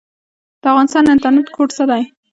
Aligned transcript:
د 0.61 0.63
افغانستان 0.71 1.03
انټرنیټ 1.13 1.47
کوډ 1.55 1.69
څه 1.77 1.83
دی؟ 1.89 2.03